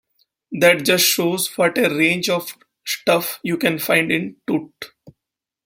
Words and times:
That 0.59 0.83
just 0.83 1.05
shows 1.05 1.55
what 1.59 1.77
a 1.77 1.87
range 1.95 2.27
of 2.27 2.57
stuff 2.83 3.39
you 3.43 3.55
can 3.55 3.77
find 3.77 4.11
in 4.11 4.37
Tut'. 4.47 4.93